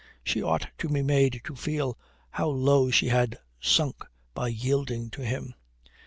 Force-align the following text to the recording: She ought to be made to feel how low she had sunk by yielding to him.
She 0.23 0.41
ought 0.41 0.65
to 0.79 0.89
be 0.89 1.03
made 1.03 1.41
to 1.43 1.55
feel 1.55 1.95
how 2.31 2.47
low 2.49 2.89
she 2.89 3.09
had 3.09 3.37
sunk 3.59 4.03
by 4.33 4.47
yielding 4.47 5.11
to 5.11 5.23
him. 5.23 5.53